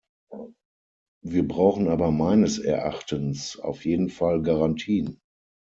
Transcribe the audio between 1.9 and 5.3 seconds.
meines Erachtens auf jeden Fall Garantien.